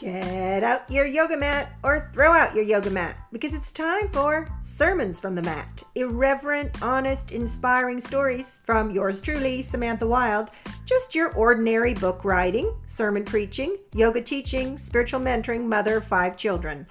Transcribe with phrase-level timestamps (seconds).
[0.00, 4.48] Get out your yoga mat or throw out your yoga mat because it's time for
[4.62, 5.82] Sermons from the Mat.
[5.94, 10.52] Irreverent, honest, inspiring stories from yours truly, Samantha Wilde.
[10.86, 16.86] Just your ordinary book writing, sermon preaching, yoga teaching, spiritual mentoring, mother of five children.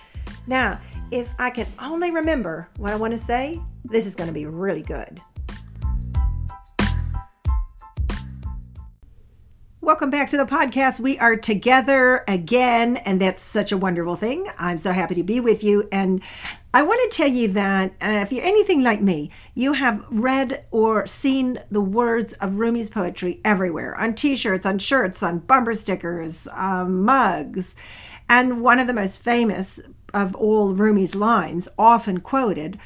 [0.45, 0.79] Now,
[1.09, 4.45] if I can only remember what I want to say, this is going to be
[4.45, 5.19] really good.
[9.89, 10.99] Welcome back to the podcast.
[10.99, 14.47] We are together again, and that's such a wonderful thing.
[14.59, 15.89] I'm so happy to be with you.
[15.91, 16.21] And
[16.75, 20.63] I want to tell you that uh, if you're anything like me, you have read
[20.69, 25.73] or seen the words of Rumi's poetry everywhere on t shirts, on shirts, on bumper
[25.73, 27.75] stickers, um, mugs.
[28.29, 29.79] And one of the most famous
[30.13, 32.77] of all Rumi's lines, often quoted,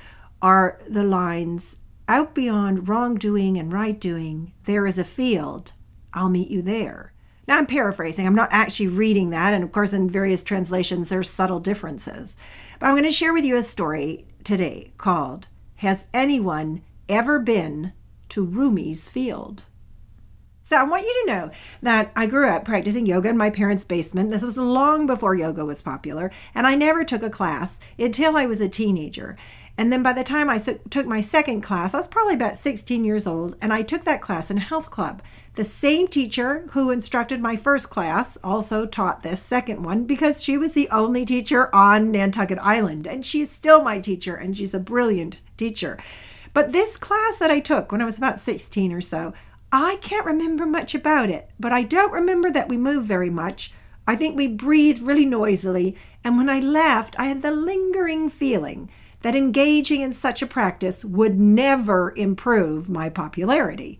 [0.42, 5.74] are the lines Out beyond wrongdoing and right doing, there is a field
[6.14, 7.14] I'll meet you there.
[7.48, 8.26] Now, I'm paraphrasing.
[8.26, 9.54] I'm not actually reading that.
[9.54, 12.38] And of course, in various translations, there's subtle differences.
[12.80, 17.92] But I'm going to share with you a story today called Has Anyone Ever Been
[18.30, 19.66] to Rumi's Field?
[20.66, 21.52] So, I want you to know
[21.82, 24.32] that I grew up practicing yoga in my parents' basement.
[24.32, 28.46] This was long before yoga was popular, and I never took a class until I
[28.46, 29.36] was a teenager.
[29.78, 33.04] And then by the time I took my second class, I was probably about 16
[33.04, 35.24] years old, and I took that class in a health club.
[35.56, 40.58] The same teacher who instructed my first class also taught this second one because she
[40.58, 43.08] was the only teacher on Nantucket Island.
[43.08, 45.98] And she's still my teacher, and she's a brilliant teacher.
[46.54, 49.34] But this class that I took when I was about 16 or so,
[49.72, 53.74] I can't remember much about it, but I don't remember that we moved very much.
[54.08, 58.92] I think we breathed really noisily, and when I left, I had the lingering feeling
[59.24, 64.00] that engaging in such a practice would never improve my popularity.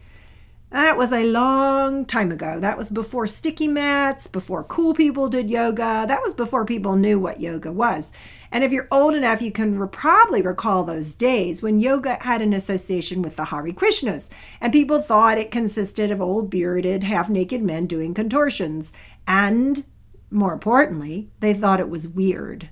[0.70, 2.60] That was a long time ago.
[2.60, 6.06] That was before sticky mats, before cool people did yoga.
[6.08, 8.12] That was before people knew what yoga was.
[8.52, 12.54] And if you're old enough, you can probably recall those days when yoga had an
[12.54, 14.30] association with the Hare Krishnas,
[14.62, 18.92] and people thought it consisted of old bearded, half naked men doing contortions.
[19.28, 19.86] And
[20.32, 22.70] more importantly, they thought it was weird.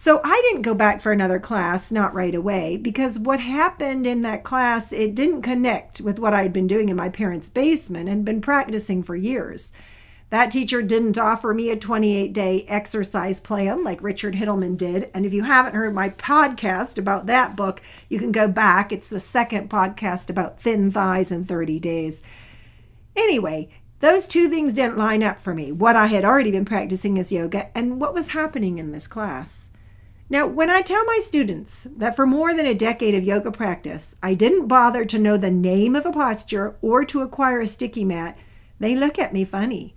[0.00, 4.20] So I didn't go back for another class, not right away, because what happened in
[4.20, 8.24] that class, it didn't connect with what I'd been doing in my parents' basement and
[8.24, 9.72] been practicing for years.
[10.30, 15.10] That teacher didn't offer me a 28 day exercise plan like Richard Hittleman did.
[15.14, 18.92] And if you haven't heard my podcast about that book, you can go back.
[18.92, 22.22] It's the second podcast about thin thighs in 30 days.
[23.16, 27.18] Anyway, those two things didn't line up for me what I had already been practicing
[27.18, 29.67] as yoga and what was happening in this class.
[30.30, 34.14] Now, when I tell my students that for more than a decade of yoga practice,
[34.22, 38.04] I didn't bother to know the name of a posture or to acquire a sticky
[38.04, 38.36] mat,
[38.78, 39.94] they look at me funny.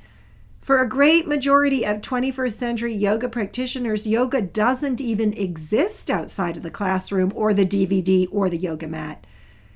[0.62, 6.64] For a great majority of 21st century yoga practitioners, yoga doesn't even exist outside of
[6.64, 9.26] the classroom or the DVD or the yoga mat.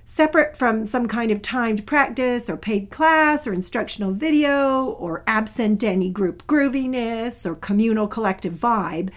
[0.06, 5.84] Separate from some kind of timed practice or paid class or instructional video or absent
[5.84, 9.10] any group grooviness or communal collective vibe,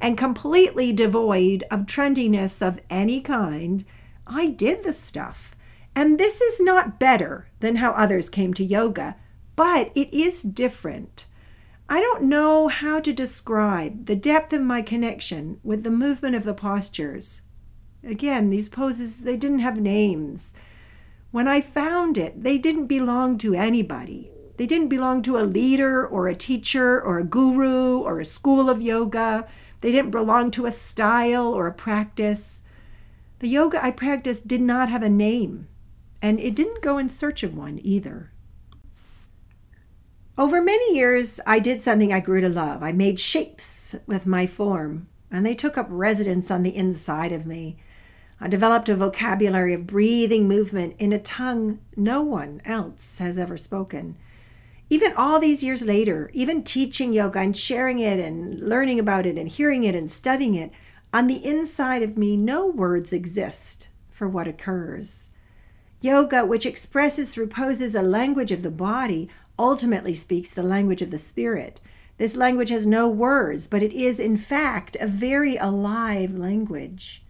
[0.00, 3.84] and completely devoid of trendiness of any kind,
[4.26, 5.54] I did the stuff.
[5.94, 9.16] And this is not better than how others came to yoga,
[9.54, 11.26] but it is different.
[11.88, 16.44] I don't know how to describe the depth of my connection with the movement of
[16.44, 17.42] the postures.
[18.04, 20.52] Again, these poses, they didn't have names.
[21.30, 24.30] When I found it, they didn't belong to anybody.
[24.56, 28.68] They didn't belong to a leader or a teacher or a guru or a school
[28.68, 29.46] of yoga.
[29.80, 32.62] They didn't belong to a style or a practice.
[33.38, 35.68] The yoga I practiced did not have a name,
[36.22, 38.32] and it didn't go in search of one either.
[40.38, 42.82] Over many years, I did something I grew to love.
[42.82, 47.46] I made shapes with my form, and they took up residence on the inside of
[47.46, 47.78] me.
[48.38, 53.56] I developed a vocabulary of breathing movement in a tongue no one else has ever
[53.56, 54.16] spoken
[54.88, 59.36] even all these years later, even teaching yoga and sharing it and learning about it
[59.36, 60.70] and hearing it and studying it,
[61.12, 65.30] on the inside of me, no words exist for what occurs.
[66.00, 69.28] Yoga, which expresses through poses a language of the body,
[69.58, 71.80] ultimately speaks the language of the spirit.
[72.18, 77.22] This language has no words, but it is, in fact, a very alive language.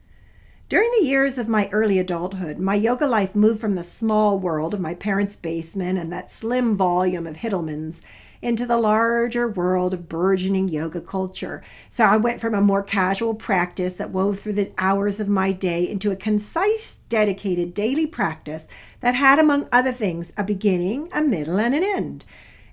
[0.68, 4.74] During the years of my early adulthood, my yoga life moved from the small world
[4.74, 8.02] of my parents' basement and that slim volume of Hittlemans
[8.42, 11.62] into the larger world of burgeoning yoga culture.
[11.88, 15.52] So I went from a more casual practice that wove through the hours of my
[15.52, 18.68] day into a concise, dedicated daily practice
[19.02, 22.24] that had, among other things, a beginning, a middle, and an end.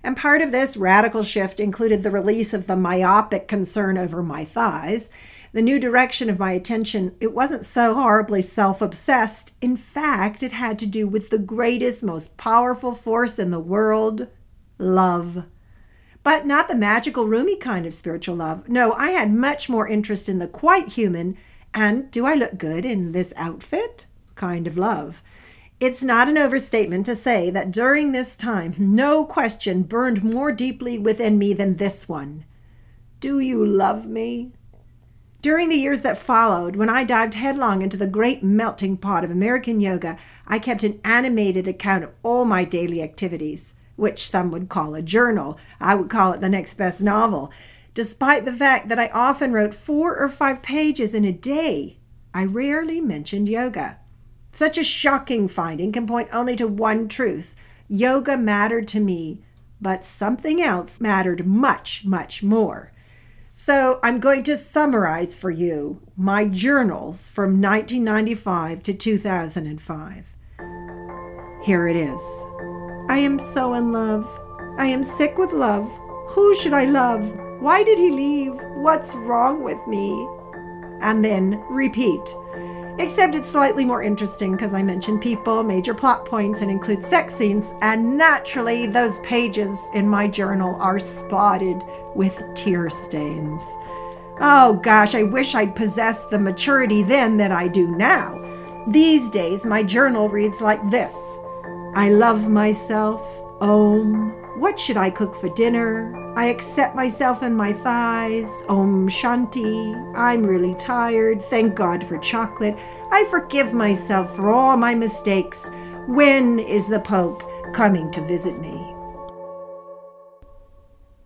[0.03, 4.45] And part of this radical shift included the release of the myopic concern over my
[4.45, 5.11] thighs.
[5.53, 9.53] The new direction of my attention, it wasn't so horribly self obsessed.
[9.61, 14.27] In fact, it had to do with the greatest, most powerful force in the world
[14.79, 15.45] love.
[16.23, 18.67] But not the magical, Rumi kind of spiritual love.
[18.67, 21.37] No, I had much more interest in the quite human
[21.71, 25.21] and do I look good in this outfit kind of love.
[25.79, 30.97] It's not an overstatement to say that during this time, no question burned more deeply
[30.97, 32.45] within me than this one
[33.19, 34.53] Do you love me?
[35.43, 39.29] During the years that followed, when I dived headlong into the great melting pot of
[39.29, 40.15] American yoga,
[40.47, 45.01] I kept an animated account of all my daily activities, which some would call a
[45.01, 45.57] journal.
[45.81, 47.51] I would call it the next best novel.
[47.93, 51.97] Despite the fact that I often wrote four or five pages in a day,
[52.33, 53.97] I rarely mentioned yoga.
[54.53, 57.53] Such a shocking finding can point only to one truth
[57.89, 59.41] yoga mattered to me,
[59.81, 62.92] but something else mattered much, much more.
[63.55, 70.25] So I'm going to summarize for you my journals from 1995 to 2005.
[71.63, 72.21] Here it is.
[73.09, 74.27] I am so in love.
[74.79, 75.87] I am sick with love.
[76.29, 77.31] Who should I love?
[77.61, 78.55] Why did he leave?
[78.77, 80.27] What's wrong with me?
[81.01, 82.35] And then repeat
[82.99, 87.33] except it's slightly more interesting because I mention people, major plot points, and include sex
[87.33, 91.83] scenes, and naturally, those pages in my journal are spotted
[92.15, 93.61] with tear stains.
[94.39, 98.39] Oh gosh, I wish I'd possessed the maturity then that I do now.
[98.87, 101.15] These days, my journal reads like this
[101.95, 103.21] I love myself.
[103.61, 104.31] Om.
[104.59, 106.22] What should I cook for dinner?
[106.35, 108.63] I accept myself and my thighs.
[108.67, 109.93] Om Shanti.
[110.17, 111.43] I'm really tired.
[111.43, 112.75] Thank God for chocolate.
[113.11, 115.69] I forgive myself for all my mistakes.
[116.07, 117.43] When is the Pope
[117.73, 118.93] coming to visit me?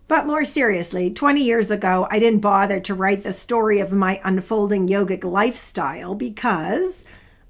[0.08, 4.20] But more seriously, 20 years ago, I didn't bother to write the story of my
[4.24, 7.06] unfolding yogic lifestyle because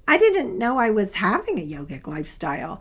[0.07, 2.79] I didn't know I was having a yogic lifestyle.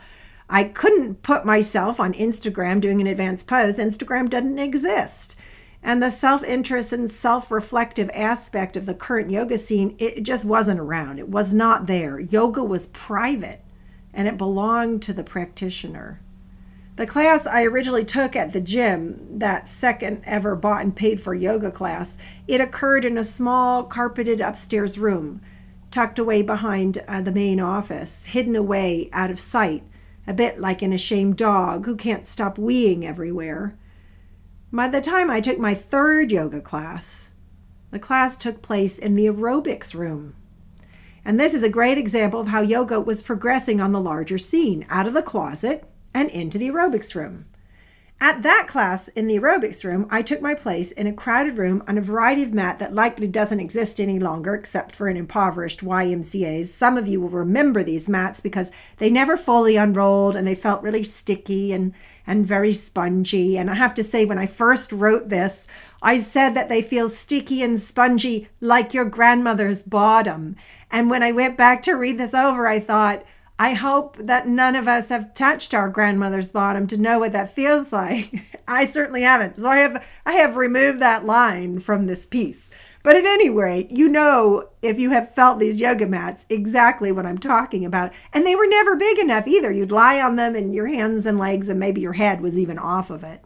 [0.51, 3.79] I couldn't put myself on Instagram doing an advanced pose.
[3.79, 5.37] Instagram doesn't exist.
[5.83, 10.45] And the self interest and self reflective aspect of the current yoga scene, it just
[10.45, 11.19] wasn't around.
[11.19, 12.19] It was not there.
[12.19, 13.63] Yoga was private
[14.13, 16.21] and it belonged to the practitioner.
[16.97, 21.33] The class I originally took at the gym, that second ever bought and paid for
[21.33, 22.19] yoga class,
[22.49, 25.41] it occurred in a small carpeted upstairs room,
[25.93, 29.85] tucked away behind uh, the main office, hidden away out of sight
[30.29, 33.79] a bit like an ashamed dog who can't stop weeing everywhere.
[34.71, 37.31] By the time I took my third yoga class,
[37.91, 40.35] the class took place in the aerobics room.
[41.25, 44.85] And this is a great example of how yoga was progressing on the larger scene,
[44.91, 47.47] out of the closet and into the aerobics room.
[48.21, 51.85] At that class in the aerobics room, I took my place in a crowded room
[51.87, 55.85] on a variety of mat that likely doesn't exist any longer except for an impoverished
[55.85, 56.75] YMCA's.
[56.75, 60.83] Some of you will remember these mats because they never fully unrolled and they felt
[60.83, 61.95] really sticky and,
[62.27, 63.57] and very spongy.
[63.57, 65.69] And I have to say, when I first wrote this,
[66.03, 70.57] I said that they feel sticky and spongy like your grandmother's bottom.
[70.91, 73.25] And when I went back to read this over, I thought,
[73.61, 77.53] I hope that none of us have touched our grandmother's bottom to know what that
[77.53, 78.33] feels like.
[78.69, 79.57] I certainly haven't.
[79.57, 82.71] So I have I have removed that line from this piece.
[83.03, 87.27] But at any rate, you know if you have felt these yoga mats exactly what
[87.27, 88.13] I'm talking about.
[88.33, 89.73] And they were never big enough either.
[89.73, 92.79] You'd lie on them and your hands and legs and maybe your head was even
[92.79, 93.45] off of it.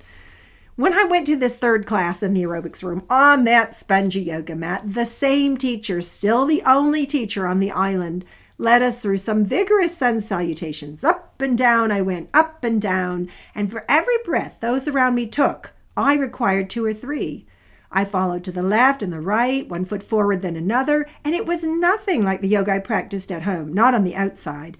[0.74, 4.56] When I went to this third class in the aerobics room on that spongy yoga
[4.56, 8.24] mat, the same teacher, still the only teacher on the island,
[8.62, 11.02] led us through some vigorous sun salutations.
[11.02, 15.26] Up and down I went, up and down, and for every breath those around me
[15.26, 17.46] took, I required two or three.
[17.90, 21.44] I followed to the left and the right, one foot forward, then another, and it
[21.44, 24.78] was nothing like the yoga I practiced at home, not on the outside.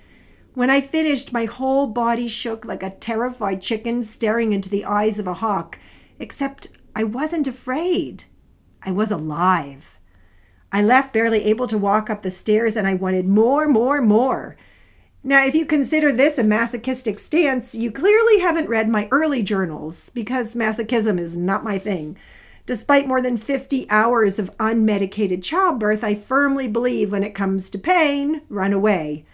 [0.54, 5.18] When I finished, my whole body shook like a terrified chicken staring into the eyes
[5.18, 5.78] of a hawk,
[6.18, 8.24] except I wasn't afraid.
[8.82, 9.91] I was alive.
[10.72, 14.56] I left barely able to walk up the stairs and I wanted more, more, more.
[15.22, 20.08] Now, if you consider this a masochistic stance, you clearly haven't read my early journals
[20.10, 22.16] because masochism is not my thing.
[22.64, 27.78] Despite more than 50 hours of unmedicated childbirth, I firmly believe when it comes to
[27.78, 29.26] pain, run away.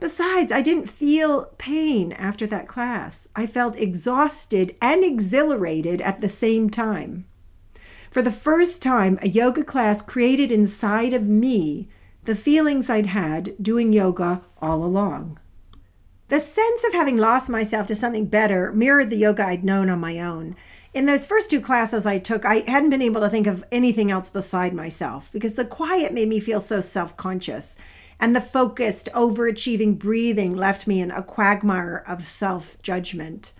[0.00, 3.26] Besides, I didn't feel pain after that class.
[3.34, 7.26] I felt exhausted and exhilarated at the same time.
[8.14, 11.88] For the first time, a yoga class created inside of me
[12.26, 15.40] the feelings I'd had doing yoga all along.
[16.28, 19.98] The sense of having lost myself to something better mirrored the yoga I'd known on
[19.98, 20.54] my own.
[20.94, 24.12] In those first two classes I took, I hadn't been able to think of anything
[24.12, 27.76] else beside myself because the quiet made me feel so self conscious.
[28.20, 33.52] And the focused, overachieving breathing left me in a quagmire of self judgment.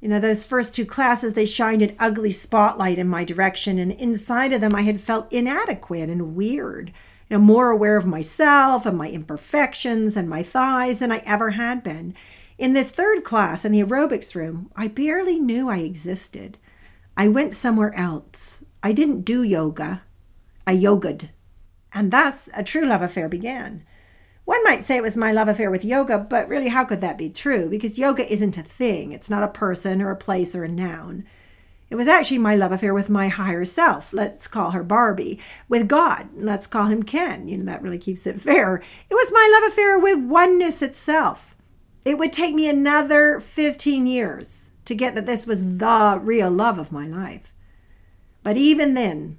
[0.00, 3.92] You know, those first two classes, they shined an ugly spotlight in my direction, and
[3.92, 6.88] inside of them, I had felt inadequate and weird,
[7.28, 11.50] you know, more aware of myself and my imperfections and my thighs than I ever
[11.50, 12.14] had been.
[12.56, 16.56] In this third class in the aerobics room, I barely knew I existed.
[17.16, 18.60] I went somewhere else.
[18.82, 20.02] I didn't do yoga,
[20.66, 21.30] I yoga'd.
[21.92, 23.84] And thus a true love affair began.
[24.44, 27.18] One might say it was my love affair with yoga, but really, how could that
[27.18, 27.68] be true?
[27.68, 31.24] Because yoga isn't a thing, it's not a person or a place or a noun.
[31.90, 34.12] It was actually my love affair with my higher self.
[34.12, 35.40] Let's call her Barbie.
[35.68, 36.28] With God.
[36.36, 37.48] Let's call him Ken.
[37.48, 38.76] You know, that really keeps it fair.
[39.10, 41.56] It was my love affair with oneness itself.
[42.04, 46.78] It would take me another 15 years to get that this was the real love
[46.78, 47.54] of my life.
[48.44, 49.38] But even then,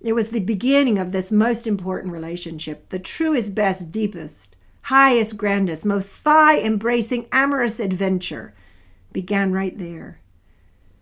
[0.00, 5.84] it was the beginning of this most important relationship, the truest, best, deepest, highest, grandest,
[5.84, 8.54] most thigh embracing, amorous adventure
[9.12, 10.20] began right there.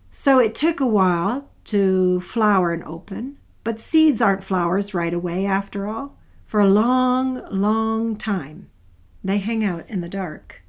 [0.09, 5.45] So it took a while to flower and open, but seeds aren't flowers right away
[5.45, 6.17] after all.
[6.45, 8.69] For a long, long time,
[9.23, 10.63] they hang out in the dark.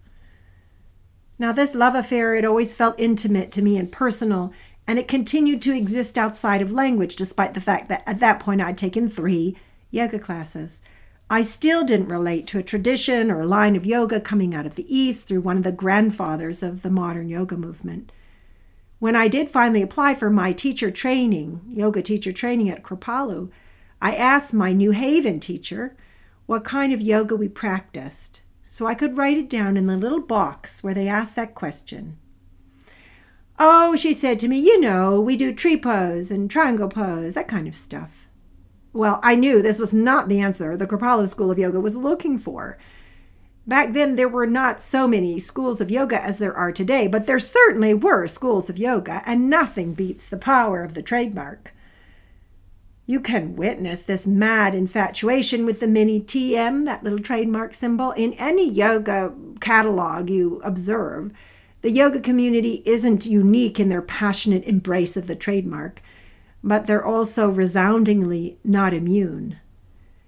[1.39, 4.53] Now, this love affair, it always felt intimate to me and personal
[4.89, 8.63] and it continued to exist outside of language, despite the fact that at that point
[8.63, 9.55] I'd taken three
[9.91, 10.81] yoga classes.
[11.29, 14.77] I still didn't relate to a tradition or a line of yoga coming out of
[14.77, 18.11] the East through one of the grandfathers of the modern yoga movement.
[18.99, 23.51] When I did finally apply for my teacher training, yoga teacher training at Kripalu,
[24.01, 25.97] I asked my New Haven teacher
[26.47, 30.23] what kind of yoga we practiced so I could write it down in the little
[30.23, 32.17] box where they asked that question.
[33.59, 37.49] Oh, she said to me, you know, we do tree pose and triangle pose, that
[37.49, 38.29] kind of stuff.
[38.93, 42.39] Well, I knew this was not the answer the Kripalu School of Yoga was looking
[42.39, 42.79] for.
[43.67, 47.27] Back then, there were not so many schools of yoga as there are today, but
[47.27, 51.75] there certainly were schools of yoga, and nothing beats the power of the trademark.
[53.05, 58.33] You can witness this mad infatuation with the mini TM, that little trademark symbol, in
[58.35, 61.33] any yoga catalog you observe.
[61.83, 66.03] The yoga community isn't unique in their passionate embrace of the trademark,
[66.63, 69.59] but they're also resoundingly not immune.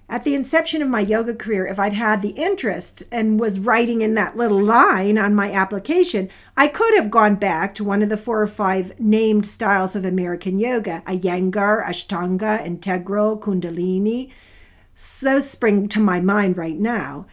[0.08, 4.02] At the inception of my yoga career, if I'd had the interest and was writing
[4.02, 8.08] in that little line on my application, I could have gone back to one of
[8.08, 14.30] the four or five named styles of American yoga Iyengar, Ashtanga, Integral, Kundalini.
[15.20, 17.26] Those spring to my mind right now.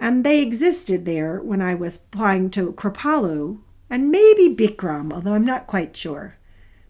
[0.00, 3.58] And they existed there when I was applying to Kripalu
[3.90, 6.36] and maybe Bikram, although I'm not quite sure.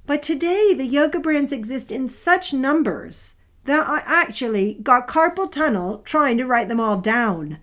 [0.06, 3.34] But today, the yoga brands exist in such numbers
[3.64, 7.58] that I actually got carpal tunnel trying to write them all down.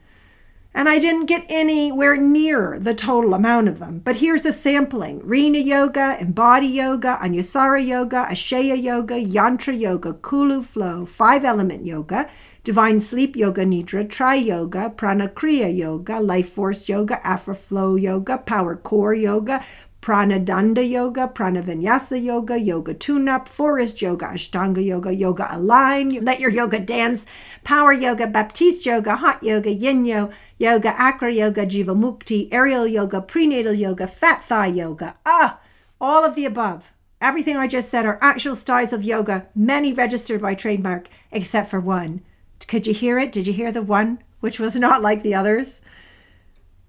[0.72, 4.02] And I didn't get anywhere near the total amount of them.
[4.04, 10.64] But here's a sampling Rina Yoga, Embody Yoga, Anusara Yoga, Ashaya Yoga, Yantra Yoga, Kula
[10.64, 12.30] Flow, Five Element Yoga,
[12.66, 18.76] Divine Sleep Yoga Nidra, Tri Yoga, Prana Kriya Yoga, Life Force Yoga, Afroflow Yoga, Power
[18.76, 19.64] Core Yoga,
[20.02, 26.40] pranadanda Yoga, Prana Vinyasa Yoga, Yoga Tune Up, Forest Yoga, Ashtanga Yoga, Yoga Align, Let
[26.40, 27.28] Your Yoga Dance,
[27.64, 33.76] Power Yoga, Baptiste Yoga, Hot Yoga, Yin Yoga, Acro Yoga, Jiva Mukti, Aerial Yoga, Prenatal
[33.76, 35.14] Yoga, Fat Thigh Yoga.
[35.24, 35.60] Ah,
[36.02, 36.92] all of the above.
[37.22, 41.80] Everything I just said are actual styles of yoga, many registered by trademark, except for
[41.80, 42.22] one
[42.68, 43.32] could you hear it?
[43.32, 45.82] Did you hear the one which was not like the others?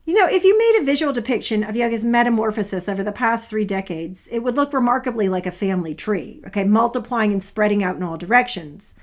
[0.04, 3.64] You know, if you made a visual depiction of yoga's metamorphosis over the past three
[3.64, 8.04] decades, it would look remarkably like a family tree, okay, multiplying and spreading out in
[8.04, 8.94] all directions.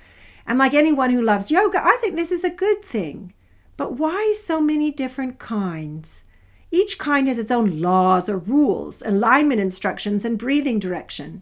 [0.48, 3.34] And like anyone who loves yoga, I think this is a good thing.
[3.76, 6.24] But why so many different kinds?
[6.72, 11.42] Each kind has its own laws or rules, alignment instructions, and breathing direction.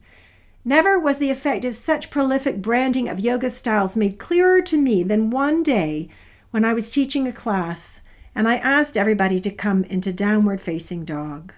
[0.63, 5.01] Never was the effect of such prolific branding of yoga styles made clearer to me
[5.01, 6.09] than one day
[6.51, 8.01] when I was teaching a class
[8.35, 11.53] and I asked everybody to come into downward facing dog.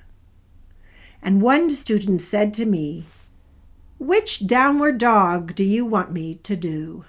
[1.22, 3.06] And one student said to me,
[4.00, 7.06] Which downward dog do you want me to do?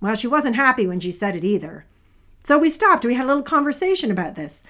[0.00, 1.86] Well, she wasn't happy when she said it either.
[2.46, 3.04] So we stopped.
[3.04, 4.64] We had a little conversation about this.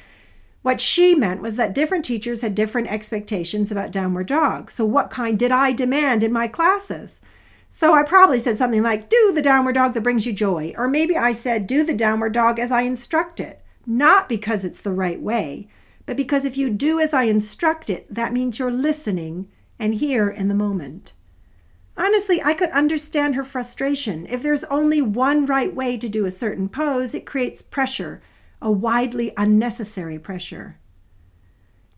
[0.69, 4.71] What she meant was that different teachers had different expectations about downward dog.
[4.71, 7.23] So, what kind did I demand in my classes?
[7.71, 10.75] So, I probably said something like, Do the downward dog that brings you joy.
[10.77, 14.83] Or maybe I said, Do the downward dog as I instruct it, not because it's
[14.83, 15.69] the right way,
[16.05, 19.49] but because if you do as I instruct it, that means you're listening
[19.79, 21.15] and here in the moment.
[21.97, 24.27] Honestly, I could understand her frustration.
[24.27, 28.21] If there's only one right way to do a certain pose, it creates pressure,
[28.61, 30.79] a widely unnecessary pressure.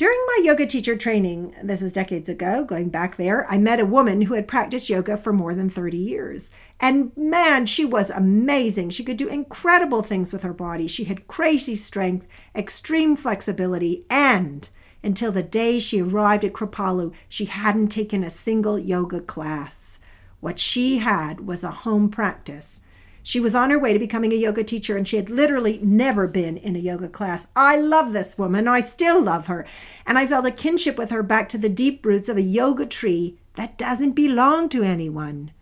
[0.00, 3.84] During my yoga teacher training, this is decades ago, going back there, I met a
[3.84, 6.50] woman who had practiced yoga for more than 30 years.
[6.80, 8.90] And man, she was amazing.
[8.90, 10.86] She could do incredible things with her body.
[10.86, 14.66] She had crazy strength, extreme flexibility, and
[15.02, 19.98] until the day she arrived at Kripalu, she hadn't taken a single yoga class.
[20.40, 22.80] What she had was a home practice
[23.30, 26.26] she was on her way to becoming a yoga teacher and she had literally never
[26.26, 27.46] been in a yoga class.
[27.54, 28.66] I love this woman.
[28.66, 29.64] I still love her.
[30.04, 32.86] And I felt a kinship with her back to the deep roots of a yoga
[32.86, 35.52] tree that doesn't belong to anyone.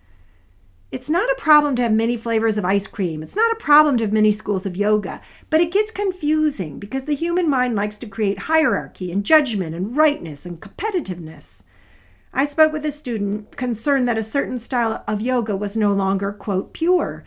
[0.90, 3.22] It's not a problem to have many flavors of ice cream.
[3.22, 5.20] It's not a problem to have many schools of yoga,
[5.50, 9.94] but it gets confusing because the human mind likes to create hierarchy and judgment and
[9.94, 11.64] rightness and competitiveness.
[12.32, 16.32] I spoke with a student concerned that a certain style of yoga was no longer,
[16.32, 17.25] quote, pure.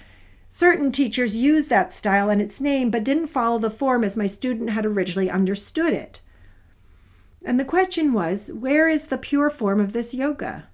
[0.53, 4.25] Certain teachers used that style and its name, but didn't follow the form as my
[4.25, 6.19] student had originally understood it.
[7.45, 10.67] And the question was, where is the pure form of this yoga?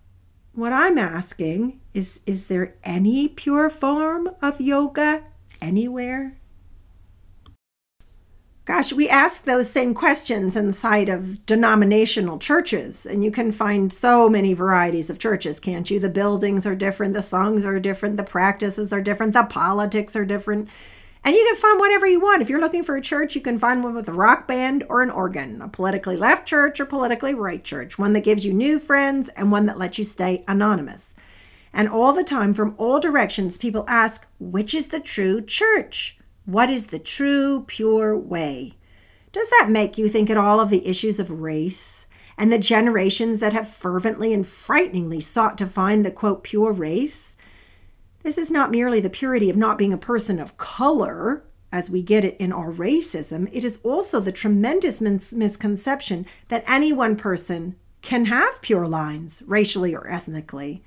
[0.53, 5.23] What I'm asking is, is there any pure form of yoga
[5.61, 6.39] anywhere?
[8.67, 14.27] Gosh, we ask those same questions inside of denominational churches, and you can find so
[14.27, 15.99] many varieties of churches, can't you?
[16.01, 20.25] The buildings are different, the songs are different, the practices are different, the politics are
[20.25, 20.67] different.
[21.23, 22.41] And you can find whatever you want.
[22.41, 25.01] If you're looking for a church, you can find one with a rock band or
[25.01, 28.79] an organ, a politically left church or politically right church, one that gives you new
[28.79, 31.15] friends and one that lets you stay anonymous.
[31.71, 36.17] And all the time, from all directions, people ask, which is the true church?
[36.47, 38.75] What is the true, pure way?
[39.33, 42.05] Does that make you think at all of the issues of race
[42.37, 47.35] and the generations that have fervently and frighteningly sought to find the quote, pure race?
[48.23, 52.01] This is not merely the purity of not being a person of color, as we
[52.01, 57.17] get it in our racism, it is also the tremendous mis- misconception that any one
[57.17, 60.81] person can have pure lines, racially or ethnically.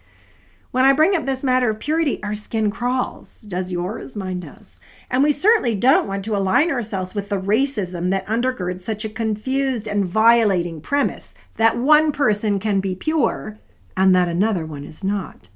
[0.73, 3.41] When I bring up this matter of purity, our skin crawls.
[3.41, 4.15] Does yours?
[4.15, 4.79] Mine does.
[5.11, 9.09] And we certainly don't want to align ourselves with the racism that undergirds such a
[9.09, 13.59] confused and violating premise that one person can be pure
[13.97, 15.49] and that another one is not.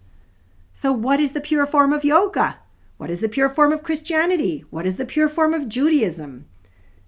[0.72, 2.58] So, what is the pure form of yoga?
[2.96, 4.64] What is the pure form of Christianity?
[4.70, 6.46] What is the pure form of Judaism?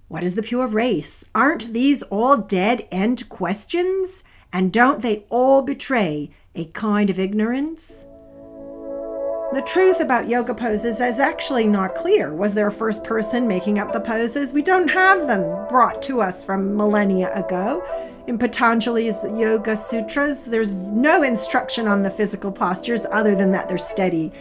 [0.07, 1.25] What is the pure race?
[1.35, 4.23] Aren't these all dead end questions?
[4.53, 8.05] And don't they all betray a kind of ignorance?
[9.53, 12.35] The truth about yoga poses is actually not clear.
[12.35, 14.53] Was there a first person making up the poses?
[14.53, 17.85] We don't have them brought to us from millennia ago.
[18.27, 23.79] In Patanjali's Yoga Sutras, there's no instruction on the physical postures other than that they're
[23.79, 24.33] steady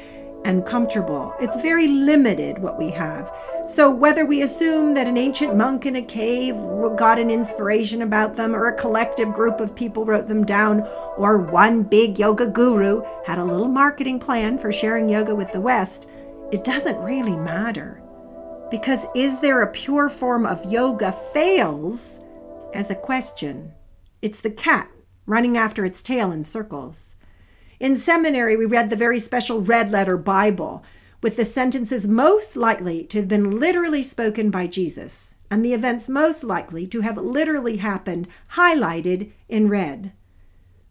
[0.46, 1.34] and comfortable.
[1.42, 3.30] It's very limited what we have.
[3.66, 6.56] So, whether we assume that an ancient monk in a cave
[6.96, 10.82] got an inspiration about them, or a collective group of people wrote them down,
[11.18, 15.60] or one big yoga guru had a little marketing plan for sharing yoga with the
[15.60, 16.08] West,
[16.52, 18.02] it doesn't really matter.
[18.72, 22.20] Because is there a pure form of yoga fails
[22.76, 23.72] as a question.
[24.22, 24.90] It's the cat
[25.26, 27.15] running after its tail in circles.
[27.80, 30.84] In seminary, we read the very special red letter Bible
[31.22, 36.10] with the sentences most likely to have been literally spoken by Jesus and the events
[36.10, 40.14] most likely to have literally happened highlighted in red.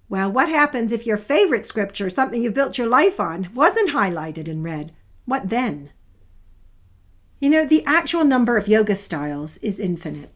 [0.09, 4.47] Well, what happens if your favorite scripture, something you've built your life on, wasn't highlighted
[4.47, 4.93] in red?
[5.25, 5.91] What then?
[7.41, 10.33] You know, the actual number of yoga styles is infinite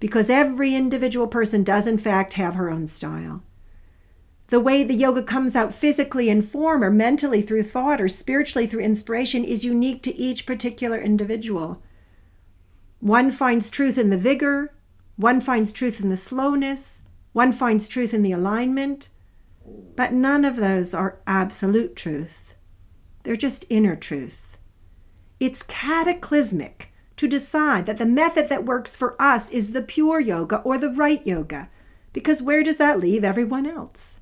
[0.00, 3.42] because every individual person does, in fact, have her own style
[4.50, 8.66] the way the yoga comes out physically in form or mentally through thought or spiritually
[8.66, 11.80] through inspiration is unique to each particular individual.
[12.98, 14.74] One finds truth in the vigor,
[15.16, 19.08] one finds truth in the slowness, one finds truth in the alignment,
[19.94, 22.54] but none of those are absolute truth.
[23.22, 24.58] They're just inner truth.
[25.38, 30.56] It's cataclysmic to decide that the method that works for us is the pure yoga
[30.62, 31.70] or the right yoga,
[32.12, 34.19] because where does that leave everyone else?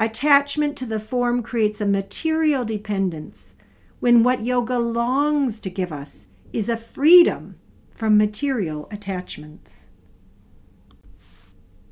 [0.00, 3.54] Attachment to the form creates a material dependence
[3.98, 7.58] when what yoga longs to give us is a freedom
[7.90, 9.86] from material attachments.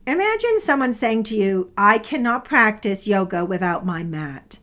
[0.07, 4.61] Imagine someone saying to you, I cannot practice yoga without my mat.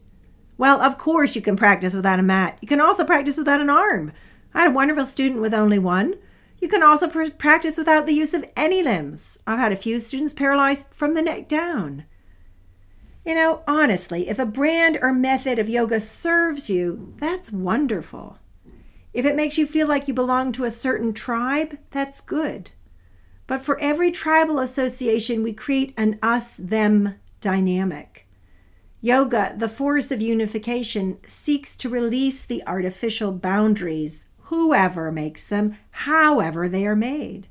[0.58, 2.58] Well, of course, you can practice without a mat.
[2.62, 4.14] You can also practice without an arm.
[4.54, 6.16] I had a wonderful student with only one.
[6.62, 9.38] You can also pr- practice without the use of any limbs.
[9.46, 12.06] I've had a few students paralyzed from the neck down.
[13.26, 18.38] You know, honestly, if a brand or method of yoga serves you, that's wonderful.
[19.14, 22.72] If it makes you feel like you belong to a certain tribe, that's good.
[23.48, 28.28] But for every tribal association, we create an us them dynamic.
[29.00, 36.68] Yoga, the force of unification, seeks to release the artificial boundaries, whoever makes them, however
[36.68, 37.48] they are made.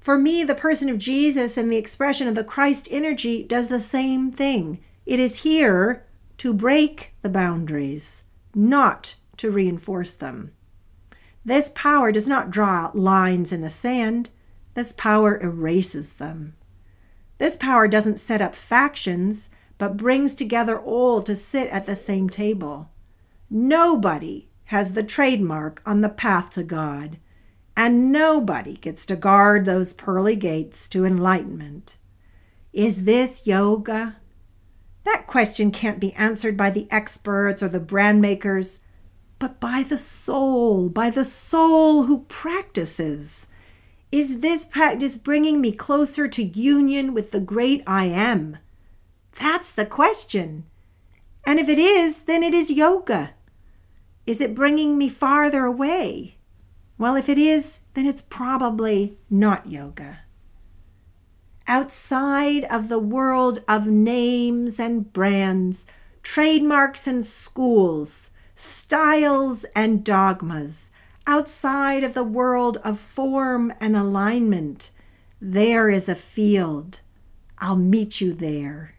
[0.00, 3.80] For me, the person of Jesus and the expression of the Christ energy does the
[3.80, 4.80] same thing.
[5.08, 6.04] It is here
[6.36, 10.52] to break the boundaries, not to reinforce them.
[11.42, 14.28] This power does not draw lines in the sand,
[14.74, 16.56] this power erases them.
[17.38, 22.28] This power doesn't set up factions, but brings together all to sit at the same
[22.28, 22.90] table.
[23.48, 27.16] Nobody has the trademark on the path to God,
[27.74, 31.96] and nobody gets to guard those pearly gates to enlightenment.
[32.74, 34.16] Is this yoga?
[35.12, 38.78] That question can't be answered by the experts or the brand makers
[39.38, 43.46] but by the soul, by the soul who practices.
[44.12, 48.58] Is this practice bringing me closer to union with the great I am?
[49.40, 50.64] That's the question.
[51.46, 53.30] And if it is, then it is yoga.
[54.26, 56.36] Is it bringing me farther away?
[56.98, 60.20] Well, if it is, then it's probably not yoga.
[61.70, 65.86] Outside of the world of names and brands,
[66.22, 70.90] trademarks and schools, styles and dogmas,
[71.26, 74.90] outside of the world of form and alignment.
[75.42, 77.00] There is a field.
[77.58, 78.94] I'll meet you there.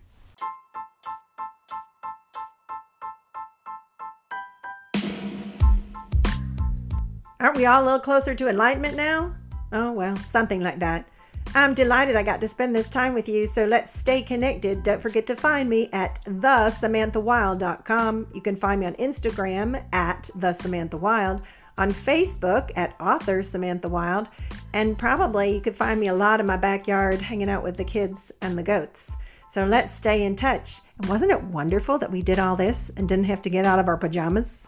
[7.39, 9.33] Aren't we all a little closer to enlightenment now?
[9.71, 11.07] Oh, well, something like that.
[11.55, 14.83] I'm delighted I got to spend this time with you, so let's stay connected.
[14.83, 18.27] Don't forget to find me at thesamanthawilde.com.
[18.33, 21.41] You can find me on Instagram at thesamanthawilde,
[21.77, 24.29] on Facebook at author Samantha Wilde,
[24.73, 27.83] and probably you could find me a lot in my backyard hanging out with the
[27.83, 29.11] kids and the goats.
[29.49, 30.81] So let's stay in touch.
[30.99, 33.79] And wasn't it wonderful that we did all this and didn't have to get out
[33.79, 34.67] of our pajamas?